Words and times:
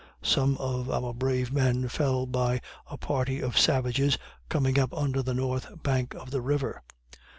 Some 0.23 0.57
of 0.57 0.89
our 0.89 1.13
brave 1.13 1.53
men 1.53 1.87
fell 1.87 2.25
by 2.25 2.59
a 2.89 2.97
party 2.97 3.39
of 3.39 3.55
savages 3.59 4.17
coming 4.49 4.79
up 4.79 4.95
under 4.95 5.21
the 5.21 5.35
north 5.35 5.83
bank 5.83 6.15
of 6.15 6.31
the 6.31 6.41
river. 6.41 6.81